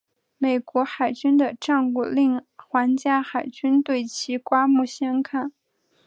[0.39, 5.53] 美国海军的战果令皇家海军对其刮目相看。